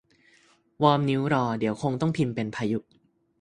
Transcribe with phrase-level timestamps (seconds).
[0.83, 2.79] วอร์มนิ้วรอ เดี๋ยวคงต้องพิมพ์เป็นพายุ